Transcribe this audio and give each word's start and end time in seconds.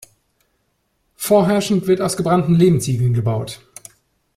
Vorherrschend 1.15 1.85
wird 1.85 2.01
aus 2.01 2.17
gebrannten 2.17 2.55
Lehmziegeln 2.55 3.13
gebaut. 3.13 3.61